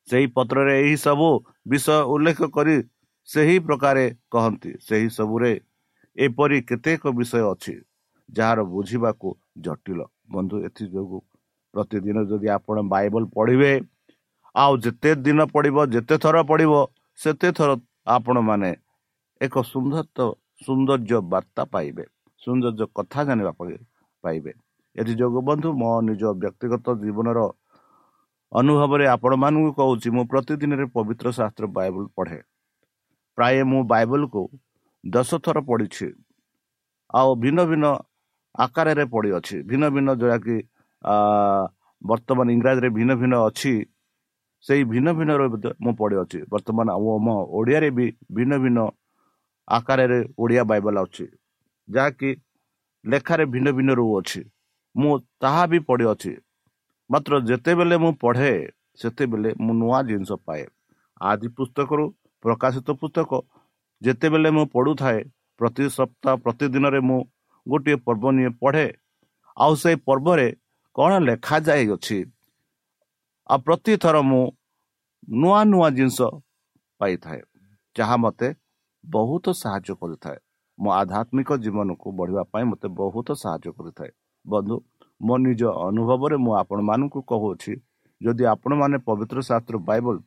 ସେହି 0.08 0.28
ପତ୍ରରେ 0.36 0.74
ଏହି 0.82 0.96
ସବୁ 1.06 1.30
ବିଷୟ 1.68 1.98
ଉଲ୍ଲେଖ 2.14 2.40
କରି 2.56 2.76
ସେହି 3.30 3.56
ପ୍ରକାରେ 3.68 4.06
କହନ୍ତି। 4.32 4.72
ସେହି 4.88 5.08
ସବୁରେ 5.18 5.52
ଏପରି 6.18 6.58
କେତେକ 6.70 7.04
ବିଷୟ 7.18 7.42
ଅଛି 7.52 7.74
ଯାହାର 8.30 8.60
ବୁଝିବାକୁ 8.74 9.30
ଜଟିଳ। 9.66 10.00
ବନ୍ଧୁ 10.34 10.56
ଏଥିଯୋଗୁଁ 10.68 11.20
ପ୍ରତିଦିନ 11.74 12.18
ଯଦି 12.30 12.48
ଆପଣ 12.58 12.78
ବାଇବଲ 12.94 13.24
ପଢ଼ିବେ 13.38 13.72
ଆଉ 14.56 14.74
ଯେତେ 14.84 15.10
ଦିନ 15.26 15.40
ପଡ଼ିବ 15.54 15.78
ଯେତେ 15.94 16.16
ଥର 16.24 16.36
ପଡ଼ିବ 16.52 16.74
ସେତେ 17.20 17.50
ଥର 17.58 17.70
ଆପଣମାନେ 18.16 18.72
ଏକ 19.42 19.56
ସୁନ୍ଦର 19.72 20.28
ସୌନ୍ଦର୍ଯ୍ୟ 20.66 21.18
ବାର୍ତ୍ତା 21.34 21.64
ପାଇବେ 21.74 22.04
ସୌନ୍ଦର୍ଯ୍ୟ 22.42 22.86
କଥା 22.98 23.20
ଜାଣିବା 23.28 23.52
ପାଇବେ। 24.24 24.52
ଏଥିଯୋଗୁଁ 24.96 25.42
ବନ୍ଧୁ 25.50 25.70
ମୋ 25.82 25.92
ନିଜ 26.08 26.24
ବ୍ୟକ୍ତିଗତ 26.42 26.86
ଜୀବନର 27.04 27.40
ଅନୁଭବରେ 28.52 29.06
ଆପଣମାନଙ୍କୁ 29.14 29.72
କହୁଛି 29.80 30.08
ମୁଁ 30.16 30.24
ପ୍ରତିଦିନରେ 30.32 30.86
ପବିତ୍ର 30.96 31.28
ଶାସ୍ତ୍ର 31.38 31.66
ବାଇବଲ 31.78 32.04
ପଢ଼େ। 32.18 32.40
ପ୍ରାୟ 33.38 33.58
ମୁଁ 33.72 33.82
ବାଇବଲକୁ 33.92 34.42
ଦଶ 35.16 35.30
ଥର 35.46 35.58
ପଢ଼ିଛି 35.70 36.08
ଆଉ 37.20 37.30
ଭିନ୍ନ 37.44 37.60
ଭିନ୍ନ 37.72 37.86
ଆକାରରେ 38.66 39.06
ପଡ଼ିଅଛି। 39.14 39.58
ଭିନ୍ନ 39.70 39.86
ଭିନ୍ନ 39.96 40.10
ଯାହାକି 40.22 40.58
ବର୍ତ୍ତମାନ 42.02 42.48
ଇଂରାଜୀରେ 42.58 42.90
ଭିନ୍ନ 42.98 43.12
ଭିନ୍ନ 43.22 43.36
ଅଛି 43.48 43.74
ସେଇ 44.66 44.84
ଭିନ୍ନ 44.92 45.08
ଭିନ୍ନର 45.18 45.44
ମୁଁ 45.84 45.94
ପଢ଼ିଅଛି 46.02 46.40
ବର୍ତ୍ତମାନ 46.54 46.88
ଆମ 46.98 47.28
ଓଡ଼ିଆରେ 47.58 47.90
ବି 47.98 48.06
ଭିନ୍ନ 48.38 48.54
ଭିନ୍ନ 48.64 48.80
ଆକାରରେ 49.68 50.20
ଓଡ଼ିଆ 50.44 50.64
ବାଇବଲ 50.72 50.96
ଅଛି। 51.06 51.26
ଯାହାକି 51.88 52.30
ଲେଖାରେ 53.06 53.46
ଭିନ୍ନ 53.54 53.68
ଭିନ୍ନ 53.78 53.92
ରହୁଅଛି 54.02 54.42
ମୁଁ 54.96 55.14
ତାହା 55.44 55.64
ବି 55.72 55.80
ପଢ଼ିଅଛି। 55.90 56.34
ମାତ୍ର 57.10 57.34
ଯେତେବେଳେ 57.50 57.96
ମୁଁ 58.04 58.12
ପଢ଼େ 58.24 58.54
ସେତେବେଳେ 59.02 59.50
ମୁଁ 59.64 59.74
ନୂଆ 59.82 60.00
ଜିନିଷ 60.10 60.32
ପାଏ। 60.48 60.64
ଆଦି 61.22 61.48
ପୁସ୍ତକରୁ 61.58 62.06
ପ୍ରକାଶିତ 62.44 62.88
ପୁସ୍ତକ 63.02 63.32
ଯେତେବେଳେ 64.02 64.50
ମୁଁ 64.52 64.66
ପଢ଼ୁଥାଏ 64.74 65.20
ପ୍ରତି 65.60 65.86
ସପ୍ତାହ 65.90 66.34
ପ୍ରତିଦିନରେ 66.44 67.00
ମୁଁ 67.10 67.20
ଗୋଟିଏ 67.68 67.98
ପର୍ବ 68.06 68.24
ନିଏ 68.38 68.52
ପଢ଼େ। 68.62 68.88
ଆଉ 69.58 69.74
ସେଇ 69.76 69.98
ପର୍ବରେ 70.08 70.48
କ'ଣ 70.96 71.12
ଲେଖାଯାଇଅଛି? 71.28 72.20
ଆଉ 73.50 73.60
ପ୍ରତିଥର 73.66 74.16
ମୁଁ 74.30 74.44
ନୂଆ 75.38 75.60
ନୂଆ 75.72 75.88
ଜିନିଷ 75.98 76.20
ପାଇଥାଏ 77.02 77.42
ଯାହା 77.96 78.16
ମୋତେ 78.18 78.48
ବହୁତ 79.04 79.46
ସାହାଯ୍ୟ 79.62 79.94
କରିଥାଏ। 80.02 80.38
ମୋ 80.80 80.90
ଆଧ୍ୟାତ୍ମିକ 81.02 81.50
ଜୀବନକୁ 81.64 82.08
ବଢ଼ିବା 82.18 82.44
ପାଇଁ 82.54 82.66
ମୋତେ 82.72 82.88
ବହୁତ 83.00 83.28
ସାହାଯ୍ୟ 83.44 83.72
କରିଥାଏ। 83.78 84.12
ବନ୍ଧୁ 84.46 84.76
ମୋ 85.22 85.36
ନିଜ 85.46 85.62
ଅନୁଭବରେ 85.88 86.38
ମୁଁ 86.46 86.54
ଆପଣମାନଙ୍କୁ 86.62 87.20
କହୁଅଛି 87.30 87.74
ଯଦି 88.22 88.44
ଆପଣମାନେ 88.54 88.98
ପବିତ୍ର 89.08 89.38
ଶାସ୍ତ୍ର 89.50 89.76
ବାଇବଲ 89.90 90.18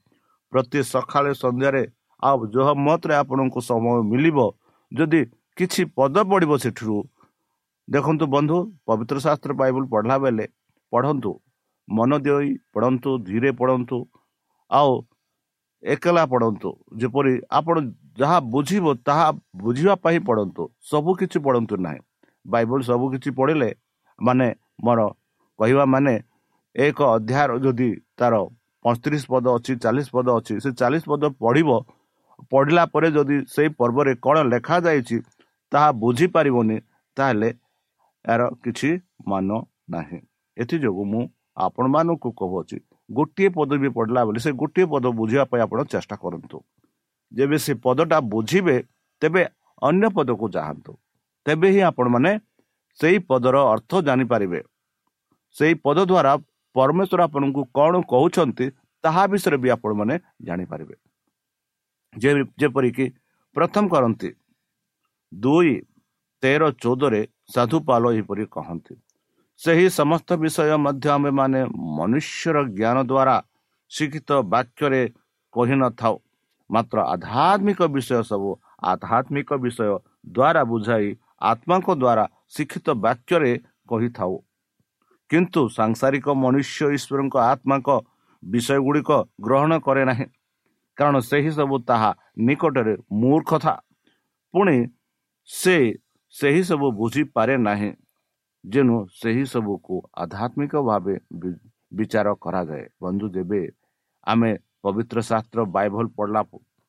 ପ୍ରତି 0.53 0.81
ସକାଳେ 0.93 1.33
ସନ୍ଧ୍ୟାରେ 1.43 1.83
ଆଉ 2.23 2.41
ଯହ 2.55 2.69
ମତରେ 2.87 3.15
ଆପଣଙ୍କୁ 3.15 3.61
ସମୟ 3.69 3.97
ମିଳିବ। 4.11 4.39
ଯଦି 4.93 5.21
କିଛି 5.59 5.83
ପଦ 5.97 6.17
ପଡ଼ିବ 6.31 6.53
ସେଠିରୁ। 6.65 6.97
ଦେଖନ୍ତୁ 7.89 8.25
ବନ୍ଧୁ 8.35 8.57
ପବିତ୍ର 8.87 9.17
ଶାସ୍ତ୍ର 9.25 9.53
ବାଇବଲ 9.61 9.83
ପଢ଼ିଲା 9.93 10.17
ବେଳେ 10.25 10.47
ପଢ଼ନ୍ତୁ 10.93 11.33
ମନ 11.89 12.11
ଦେଇ 12.27 12.51
ପଢ଼ନ୍ତୁ 12.75 13.11
ଧୀରେ 13.27 13.51
ପଢ଼ନ୍ତୁ 13.61 13.99
ଆଉ 14.71 14.93
ଏକଲା 15.83 16.25
ପଢ଼ନ୍ତୁ। 16.33 16.71
ଯେପରି 17.01 17.33
ଆପଣ 17.51 17.77
ଯାହା 18.21 18.39
ବୁଝିବ 18.53 18.87
ତାହା 19.07 19.27
ବୁଝିବା 19.63 19.95
ପାଇଁ 20.05 20.19
ପଢ଼ନ୍ତୁ। 20.29 20.63
ସବୁ 20.83 21.11
କିଛି 21.21 21.39
ପଢ଼ନ୍ତୁ 21.47 21.75
ନାହିଁ। 21.87 22.01
ବାଇବଲ 22.45 22.81
ସବୁ 22.83 23.07
କିଛି 23.13 23.31
ପଢ଼ିଲେ 23.39 23.71
ମାନେ 24.19 24.49
ମୋର 24.85 25.01
କହିବା 25.59 25.85
ମାନେ 25.95 26.15
ଏକ 26.77 26.99
ଅଧ୍ୟାୟର 27.11 27.51
ଯଦି 27.65 27.91
ତାର 28.19 28.35
ପଇଁତିରିଶ 28.85 29.25
ପଦ 29.33 29.45
ଅଛି 29.57 29.73
ଚାଳିଶ 29.85 30.07
ପଦ 30.15 30.29
ଅଛି 30.39 30.55
ସେ 30.65 30.71
ଚାଳିଶ 30.81 31.03
ପଦ 31.11 31.23
ପଢ଼ିବ 31.43 31.71
ପଢ଼ିଲା 32.53 32.85
ପରେ 32.93 33.09
ଯଦି 33.17 33.37
ସେଇ 33.55 33.69
ପର୍ବରେ 33.81 34.13
କ'ଣ 34.25 34.37
ଲେଖାଯାଇଛି 34.53 35.17
ତାହା 35.73 35.89
ବୁଝିପାରିବନି 36.03 36.77
ତାହେଲେ 37.17 37.49
ଏହାର 38.25 38.43
କିଛି 38.65 38.91
ମାନ 39.29 39.51
ନାହିଁ। 39.95 40.21
ଏଥିଯୋଗୁଁ 40.57 41.05
ମୁଁ 41.13 41.23
ଆପଣମାନଙ୍କୁ 41.67 42.29
କହୁଅଛି 42.41 42.79
ଗୋଟିଏ 43.11 43.49
ପଦ 43.57 43.71
ବି 43.83 43.89
ପଢ଼ିଲା 43.97 44.21
ବେଳେ 44.27 44.41
ସେ 44.45 44.51
ଗୋଟିଏ 44.63 44.87
ପଦ 44.93 45.05
ବୁଝିବା 45.21 45.45
ପାଇଁ 45.51 45.61
ଆପଣ 45.67 45.79
ଚେଷ୍ଟା 45.93 46.17
କରନ୍ତୁ। 46.23 46.59
ଯେବେ 47.33 47.57
ସେ 47.65 47.73
ପଦଟା 47.85 48.19
ବୁଝିବେ 48.33 48.77
ତେବେ 49.23 49.43
ଅନ୍ୟ 49.83 50.07
ପଦକୁ 50.17 50.47
ଯାଆନ୍ତୁ। 50.57 50.93
ତେବେ 51.47 51.69
ହିଁ 51.75 51.83
ଆପଣମାନେ 51.91 52.31
ସେଇ 52.99 53.17
ପଦର 53.29 53.57
ଅର୍ଥ 53.75 53.93
ଜାଣିପାରିବେ। 54.09 54.61
ସେଇ 55.57 55.75
ପଦ 55.85 55.99
ଦ୍ୱାରା 56.11 56.33
ପରମେଶ୍ୱର 56.77 57.21
ଆପଣଙ୍କୁ 57.29 57.63
କ'ଣ 57.77 57.93
କହୁଛନ୍ତି 58.13 58.67
ତାହା 59.05 59.23
ବିଷୟରେ 59.33 59.57
ବି 59.63 59.69
ଆପଣମାନେ 59.77 60.15
ଜାଣିପାରିବେ। 60.47 60.95
ଯେପରିକି 62.15 63.07
ପ୍ରଥମ 63.57 63.85
କରନ୍ତି 63.89 64.31
ଦୁଇ 65.33 65.75
ତେର 66.43 66.63
ଚଉଦରେ 66.83 67.23
ସାଧୁପାଲ 67.55 68.03
ଏହିପରି 68.13 68.45
କହନ୍ତି 68.47 68.95
ସେହି 69.61 69.87
ସମସ୍ତ 69.91 70.29
ବିଷୟ 70.43 70.77
ମଧ୍ୟ 70.79 71.09
ଆମେମାନେ 71.11 71.61
ମନୁଷ୍ୟର 71.99 72.57
ଜ୍ଞାନ 72.79 72.97
ଦ୍ୱାରା 73.11 73.37
ଶିକ୍ଷିତ 73.91 74.31
ବାକ୍ୟରେ 74.53 75.03
କହିନଥାଉ 75.55 76.15
ମାତ୍ର 76.71 76.99
ଆଧ୍ୟାତ୍ମିକ 77.15 77.81
ବିଷୟ 77.95 78.23
ସବୁ 78.23 78.51
ଆଧ୍ୟାତ୍ମିକ 78.83 79.51
ବିଷୟ 79.65 79.91
ଦ୍ୱାରା 80.29 80.63
ବୁଝାଇ 80.65 81.09
ଆତ୍ମାଙ୍କ 81.51 81.89
ଦ୍ୱାରା 82.03 82.25
ଶିକ୍ଷିତ 82.55 82.89
ବାକ୍ୟରେ 83.05 83.53
କହିଥାଉ 83.89 84.35
କିନ୍ତୁ 85.31 85.61
ସାଂସାରିକ 85.79 86.27
ମନୁଷ୍ୟ 86.45 86.81
ଈଶ୍ୱରଙ୍କ 86.97 87.35
ଆତ୍ମାଙ୍କ 87.53 87.89
ବିଷୟ 88.43 88.79
ଗୁଡ଼ିକ 88.87 89.11
ଗ୍ରହଣ 89.41 89.73
କରେ 89.79 90.05
ନାହିଁ। 90.05 90.27
କାରଣ 91.01 91.17
ସେହି 91.31 91.51
ସବୁ 91.59 91.77
ତାହା 91.89 92.11
ନିକଟରେ 92.47 92.95
ମୂର୍ଖତା। 93.21 93.75
ପୁଣି 94.55 94.77
ସେ 95.49 95.77
ସେହି 96.35 96.63
ସବୁ 96.71 96.87
ବୁଝିପାରେ 97.01 97.55
ନାହିଁ 97.69 97.91
ଯେଣୁ 98.65 98.97
ସେହି 99.21 99.45
ସବୁକୁ 99.53 99.95
ଆଧ୍ୟାତ୍ମିକ 100.23 100.73
ଭାବେ 100.89 101.15
ବିଚାର 101.93 102.29
କରାଯାଏ। 102.45 102.85
ବନ୍ଧୁ 103.03 103.27
ଯେବେ 103.37 103.61
ଆମେ 104.27 104.51
ପବିତ୍ର 104.85 105.19
ଶାସ୍ତ୍ର 105.31 105.61
ବାଇବଲ 105.77 106.05
ପଢ଼ିଲା 106.19 106.43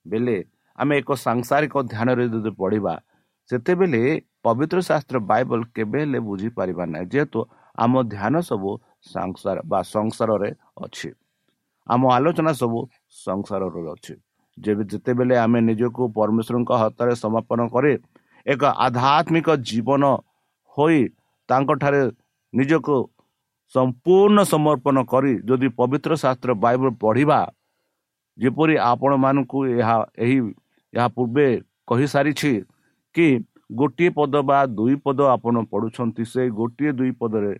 ବେଲେ 0.06 0.38
ଆମେ 0.78 0.93
ଏକ 1.02 1.10
ସାଂସାରିକ 1.28 1.74
ଧ୍ୟାନରେ 1.93 2.26
ଯଦି 2.34 2.52
ପଢ଼ିବା 2.62 2.93
ସେତେବେଳେ 3.50 4.02
ପବିତ୍ର 4.45 4.78
ଶାସ୍ତ୍ର 4.89 5.17
ବାଇବଲ 5.32 5.62
କେବେ 5.76 6.00
ହେଲେ 6.04 6.19
ବୁଝିପାରିବା 6.30 6.84
ନାହିଁ 6.93 7.08
ଯେହେତୁ 7.13 7.39
ଆମ 7.78 7.93
ଧ୍ୟାନ 8.13 8.34
ସବୁ 8.50 8.71
ସଂସାର 9.13 9.58
ବା 9.71 9.80
ସଂସାରରେ 9.95 10.50
ଅଛି। 10.86 11.10
ଆମ 11.88 12.02
ଆଲୋଚନା 12.15 12.52
ସବୁ 12.62 12.80
ସଂସାରରେ 13.26 13.82
ଅଛି। 13.94 14.13
ଯେବେ 14.58 14.84
ଯେତେବେଳେ 14.91 15.36
ଆମେ 15.44 15.60
ନିଜକୁ 15.70 16.02
ପରମେଶ୍ୱରଙ୍କ 16.17 16.72
ହାତରେ 16.84 17.13
ସମାପନ 17.24 17.60
କରି 17.76 17.94
ଏକ 18.46 18.62
ଆଧ୍ୟାତ୍ମିକ 18.86 19.48
ଜୀବନ 19.70 20.04
ହୋଇ 20.78 21.02
ତାଙ୍କଠାରେ 21.50 22.02
ନିଜକୁ 22.54 22.96
ସମ୍ପୂର୍ଣ୍ଣ 23.76 24.39
ସମର୍ପଣ 24.44 24.98
କରି 25.12 25.34
ଯଦି 25.50 25.67
ପବିତ୍ର 25.80 26.12
ଶାସ୍ତ୍ର 26.24 26.52
ବାଇବଲ 26.63 26.89
ପଢ଼ିବା 27.04 27.39
ଯେପରି 28.38 28.76
ଆପଣମାନଙ୍କୁ 28.84 29.60
ଏହା 29.74 29.98
ଏହି 30.26 30.38
ଏହା 30.94 31.08
ପୂର୍ବେ 31.17 31.48
କହିସାରିଛି 31.88 32.52
କି 33.15 33.28
ଗୋଟିଏ 33.80 34.10
ପଦ 34.17 34.34
ବା 34.50 34.60
ଦୁଇ 34.78 34.96
ପଦ 35.06 35.20
ଆପଣ 35.36 35.56
ପଢ଼ୁଛନ୍ତି 35.72 36.24
ସେ 36.34 36.41
ଗୋଟିଏ 36.60 36.91
ଦୁଇ 37.00 37.12
ପଦରେ 37.22 37.54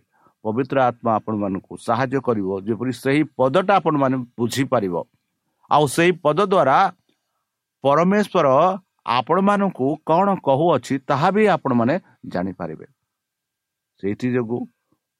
ପବିତ୍ର 0.44 0.76
ଆତ୍ମା 0.88 1.10
ଆପଣମାନଙ୍କୁ 1.18 1.72
ସାହାଯ୍ୟ 1.86 2.20
କରିବ 2.26 2.48
ଯେପରି 2.66 2.92
ସେହି 3.02 3.22
ପଦଟା 3.38 3.72
ଆପଣମାନେ 3.80 4.16
ବୁଝିପାରିବ। 4.38 4.94
ଆଉ 5.70 5.84
ସେଇ 5.96 6.12
ପଦ 6.24 6.38
ଦ୍ୱାରା 6.52 6.76
ପରମେଶ୍ୱର 7.84 8.48
ଆପଣମାନଙ୍କୁ 9.18 9.86
କ'ଣ 10.08 10.26
କହୁଅଛି 10.46 10.94
ତାହା 11.08 11.28
ବି 11.34 11.42
ଆପଣମାନେ 11.56 11.94
ଜାଣିପାରିବେ। 12.32 12.86
ସେଇଥି 14.02 14.28
ଯୋଗୁଁ 14.34 14.60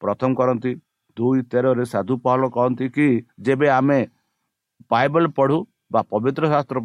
ପ୍ରଥମ 0.02 0.30
କରନ୍ତି 0.40 0.72
ଦୁଇ 1.16 1.40
ତେରରେ 1.50 1.84
ସାଧୁ 1.92 2.14
ପହଲ 2.24 2.42
କହନ୍ତି 2.56 2.86
କି 2.96 3.06
ଯେବେ 3.46 3.68
ଆମେ 3.78 4.00
ବାଇବଲ 4.90 5.24
ପଢ଼ୁ 5.38 5.58
ବା 5.92 6.00
ପବିତ୍ର 6.12 6.44
ଶାସ୍ତ୍ର 6.52 6.78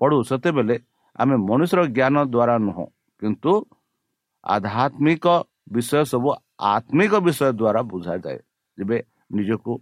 ପଢ଼ୁ 0.00 0.18
ସେତେବେଳେ 0.30 0.76
ଆମେ 1.18 1.34
ମନୁଷ୍ୟର 1.48 1.80
ଜ୍ଞାନ 1.96 2.16
ଦ୍ୱାରା 2.34 2.54
ନୁହଁ 2.66 2.84
କିନ୍ତୁ 3.22 3.52
ଆଧ୍ୟାତ୍ମିକ 4.46 5.26
ବିଷୟ 5.74 6.02
ସବୁ 6.12 6.28
ଆତ୍ମିକ 6.64 7.12
ବିଷୟ 7.26 7.48
ଦ୍ୱାରା 7.52 7.80
ବୁଝାଯାଏ 7.90 8.38
ଯେବେ 8.78 8.98
ନିଜକୁ 9.36 9.72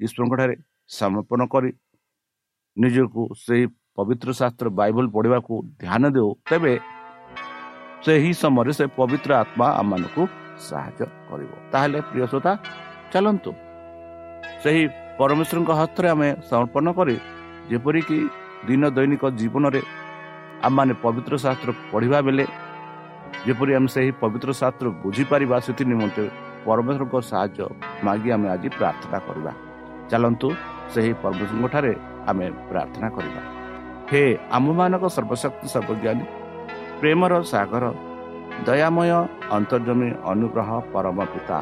ଈଶ୍ୱରଙ୍କଠାରେ 0.00 0.54
ସମର୍ପଣ 0.90 1.40
କରି 1.52 1.70
ନିଜକୁ 2.76 3.22
ସେହି 3.44 3.64
ପବିତ୍ର 3.96 4.28
ଶାସ୍ତ୍ର 4.40 4.66
ବାଇବଲ 4.80 5.06
ପଢ଼ିବାକୁ 5.16 5.54
ଧ୍ୟାନ 5.82 6.02
ଦେଉ 6.16 6.30
ତେବେ 6.48 6.74
ସେହି 8.04 8.30
ସମୟରେ 8.42 8.72
ସେ 8.78 8.84
ପବିତ୍ର 8.98 9.30
ଆତ୍ମା 9.42 9.66
ଆମମାନଙ୍କୁ 9.80 10.22
ସାହାଯ୍ୟ 10.68 11.02
କରିବ 11.28 11.50
ତାହେଲେ 11.72 11.98
ପ୍ରିୟ 12.08 12.24
ଶ୍ରୋତା 12.30 12.52
ଚାଲନ୍ତୁ 13.12 13.50
ସେହି 14.62 14.82
ପରମେଶ୍ୱରଙ୍କ 15.18 15.70
ହସ୍ତରେ 15.80 16.08
ଆମେ 16.14 16.28
ସମର୍ପଣ 16.50 16.86
କରି 16.98 17.16
ଯେପରିକି 17.70 18.18
ଦିନ 18.68 18.82
ଦୈନିକ 18.96 19.22
ଜୀବନରେ 19.40 19.82
ଆମମାନେ 20.66 20.94
ପବିତ୍ର 21.04 21.34
ଶାସ୍ତ୍ର 21.44 21.70
ପଢ଼ିବା 21.92 22.18
ବେଳେ 22.26 22.44
ଯେପରି 23.46 23.72
ଆମେ 23.78 23.88
ସେହି 23.94 24.10
ପବିତ୍ର 24.22 24.50
ଶାସ୍ତ୍ର 24.60 24.86
ବୁଝିପାରିବା 25.02 25.56
ସେଥି 25.66 25.84
ନିମନ୍ତେ 25.92 26.24
ପରମେଶ୍ୱରଙ୍କ 26.66 27.14
ସାହାଯ୍ୟ 27.30 27.60
ମାଗି 28.06 28.28
ଆମେ 28.36 28.46
ଆଜି 28.54 28.68
ପ୍ରାର୍ଥନା 28.78 29.18
କରିବା। 29.26 29.52
ଚାଲନ୍ତୁ 30.10 30.48
ସେହି 30.92 31.12
ପରମେଶ୍ୱରଙ୍କଠାରେ 31.22 31.92
ଆମେ 32.30 32.46
ପ୍ରାର୍ଥନା 32.70 33.08
କରିବା। 33.16 33.42
ହେ 34.10 34.22
ଆମମାନଙ୍କ 34.56 35.04
ସର୍ବଶକ୍ତି 35.16 35.66
ସର୍ବଜ୍ଞାନୀ 35.74 36.24
ପ୍ରେମର 37.00 37.32
ସାଗର 37.52 37.84
ଦୟାମୟ 38.66 39.10
ଅନ୍ତର୍ଜମୀ 39.56 40.08
ଅନୁଗ୍ରହ 40.32 40.70
ପରମ 40.92 41.18
ପିତା। 41.32 41.58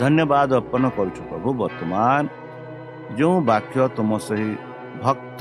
ଧନ୍ୟବାଦ 0.00 0.50
ଅର୍ପଣ 0.60 0.82
କରୁଛୁ 0.96 1.22
ପ୍ରଭୁ 1.30 1.48
ବର୍ତ୍ତମାନ। 1.60 2.22
ଯେଉଁ 3.18 3.36
ବାକ୍ୟ 3.50 3.76
ତୁମ 3.96 4.10
ସେହି 4.26 4.50
ଭକ୍ତ 5.04 5.40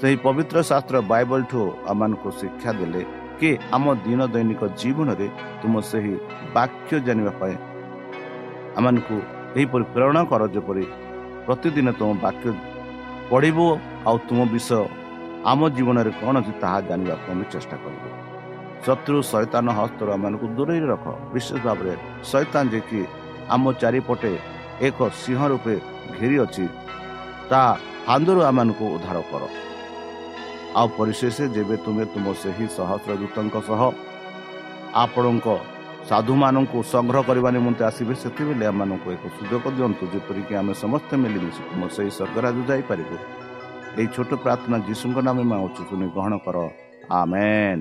ସେହି 0.00 0.16
ପବିତ୍ର 0.24 0.56
ଶାସ୍ତ୍ର 0.70 0.96
ବାଇବଲଠୁ 1.12 1.60
ଆମମାନଙ୍କୁ 1.90 2.28
ଶିକ୍ଷା 2.40 2.70
ଦେଲେ 2.80 3.02
କି 3.40 3.50
ଆମ 3.76 3.84
ଦିନ 4.04 4.20
ଦୈନିକ 4.34 4.62
ଜୀବନରେ 4.80 5.26
ତୁମ 5.60 5.74
ସେହି 5.90 6.14
ବାକ୍ୟ 6.56 6.92
ଜାଣିବା 7.06 7.32
ପାଇଁ 7.40 7.54
ଆମମାନଙ୍କୁ 8.78 9.16
ଏହିପରି 9.58 9.84
ପ୍ରେରଣା 9.94 10.22
କର 10.30 10.42
ଯେପରି 10.54 10.84
ପ୍ରତିଦିନ 11.46 11.88
ତୁମ 12.00 12.10
ବାକ୍ୟ 12.24 12.46
ପଢ଼ିବୁ 13.30 13.66
ଆଉ 14.08 14.16
ତୁମ 14.28 14.38
ବିଷୟ 14.54 14.82
ଆମ 15.50 15.60
ଜୀବନରେ 15.76 16.10
କ'ଣ 16.20 16.34
ଅଛି 16.40 16.52
ତାହା 16.62 16.78
ଜାଣିବାକୁ 16.88 17.26
ଆମେ 17.32 17.44
ଚେଷ୍ଟା 17.52 17.76
କରିବୁ। 17.84 18.08
ଶତ୍ରୁ 18.84 19.18
ଶୈତାନ 19.30 19.66
ହସ୍ତରୁ 19.78 20.10
ଆମମାନଙ୍କୁ 20.16 20.46
ଦୂରେଇ 20.56 20.82
ରଖ। 20.92 21.04
ବିଶେଷ 21.32 21.58
ଭାବରେ 21.66 21.94
ଶୈତାନ 22.30 22.64
ଯେ 22.72 22.80
କି 22.88 23.00
ଆମ 23.54 23.64
ଚାରିପଟେ 23.80 24.32
ଏକ 24.88 24.98
ସିଂହ 25.22 25.40
ରୂପେ 25.52 25.74
ଘେରି 26.18 26.36
ଅଛି 26.44 26.64
ତା 27.50 27.62
ହାନ୍ଦରୁ 28.08 28.40
ଆମମାନଙ୍କୁ 28.50 28.84
ଉଦ୍ଧାର 28.96 29.18
କର। 29.30 29.42
ଆଉ 30.78 30.88
ପରିଶେଷ 30.98 31.36
ଯେବେ 31.54 31.76
ତୁମେ 31.84 32.04
ତୁମ 32.14 32.26
ସେହି 32.42 32.66
ସହସ୍ର 32.76 33.12
ଦୂତଙ୍କ 33.20 33.56
ସହ 33.68 33.80
ଆପଣଙ୍କ 35.04 35.46
ସାଧୁମାନଙ୍କୁ 36.10 36.78
ସଂଗ୍ରହ 36.92 37.22
କରିବା 37.28 37.50
ନିମନ୍ତେ 37.56 37.82
ଆସିବେ 37.90 38.14
ସେତେବେଳେ 38.22 38.64
ଆମମାନଙ୍କୁ 38.70 39.08
ଏକ 39.14 39.24
ସୁଯୋଗ 39.38 39.64
ଦିଅନ୍ତୁ 39.76 40.04
ଯେପରିକି 40.14 40.52
ଆମେ 40.60 40.72
ସମସ୍ତେ 40.82 41.14
ମିଳିମିଶି 41.22 41.62
ତୁମ 41.70 41.82
ସେହି 41.96 42.10
ସ୍ୱର୍ଗରାଜ 42.16 42.56
ଯାଇପାରିବୁ। 42.70 43.16
ଏହି 43.98 44.08
ଛୋଟ 44.14 44.30
ପ୍ରାର୍ଥନା 44.44 44.76
ଯୀଶୁଙ୍କ 44.86 45.18
ନାମେ 45.26 45.42
ମାଗୁଛୁ 45.50 45.82
ତୁମେ 45.90 46.06
ଗ୍ରହଣ 46.14 46.32
କର। 46.44 46.56
ଆମେନ୍। 47.20 47.80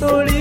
ತೋಳಿ 0.00 0.37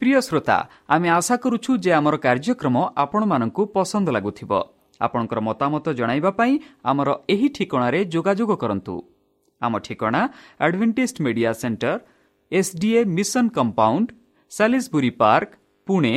प्रिय 0.00 0.20
श्रोता 0.20 0.56
आम 0.94 1.06
आशा 1.18 1.36
कार्यक्रम 2.26 2.78
आपूर्म 3.04 3.34
पसन्द 3.76 4.08
लाग 4.16 4.26
आपण्ड 5.00 5.38
मतामत 5.48 5.88
जाँदै 6.00 6.18
आम 6.92 7.04
करन्तु 8.64 9.00
आम 9.62 9.78
ठिक 9.86 10.04
advantage 10.04 11.14
media 11.20 11.52
centre 11.62 11.98
SDA 12.52 13.04
mission 13.18 13.48
compound 13.56 14.12
Salisbury 14.52 15.10
park 15.20 15.58
Pune 15.86 16.16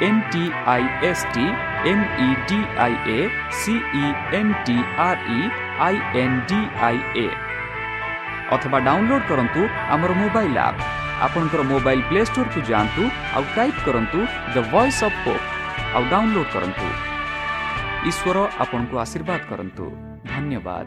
D 0.00 0.44
I 0.74 0.84
A 1.08 1.12
CE 1.20 1.46
N 4.38 4.52
T 4.66 4.76
R 5.06 5.20
E 5.38 5.40
I 5.86 5.96
N 6.22 6.36
D 6.48 6.60
I 6.88 6.98
A 7.16 7.26
ଅଥବା 8.56 8.78
ଡାଉନଲୋଡ୍ 8.88 9.24
କରନ୍ତୁ 9.30 9.62
ଆମର 9.94 10.10
ମୋବାଇଲ୍ 10.22 10.58
ଆପ୍ 10.68 10.80
ଆପଣଙ୍କର 11.26 11.62
ମୋବାଇଲ୍ 11.72 12.02
ପ୍ଲେ 12.08 12.20
ଷ୍ଟୋରକୁ 12.30 12.60
ଯାଆନ୍ତୁ 12.70 13.02
ଆଉ 13.36 13.44
ଟାଇପ୍ 13.56 13.80
କରନ୍ତୁ 13.86 14.18
ଦ 14.54 14.56
ଭଏସ୍ 14.72 15.00
ଅଫ୍ 15.08 15.18
ପୋପ୍ 15.24 15.44
ଆଉ 15.94 16.02
download 16.12 16.50
କରନ୍ତୁ। 16.54 16.86
ଈଶ୍ୱର 18.10 18.36
ଆପଣଙ୍କୁ 18.64 18.94
ଆଶୀର୍ବାଦ 19.04 19.40
କରନ୍ତୁ। 19.50 19.84
ଧନ୍ୟବାଦ। 20.32 20.86